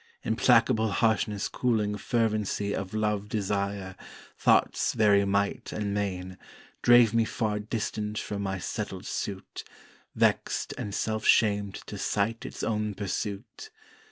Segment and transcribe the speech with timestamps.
[0.23, 3.95] Implacable harshness cooling fervency Of Love Desire
[4.35, 6.39] (thought's very might and main)
[6.81, 9.63] Drave me far distant fro' my settled suit,
[10.15, 13.69] Vext and self shamed to sight its own pursuit.